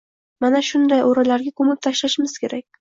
mana 0.45 0.61
shunday 0.69 1.05
o‘ralarga... 1.11 1.53
ko‘mib 1.61 1.87
tashlashimiz 1.91 2.39
kerak. 2.43 2.69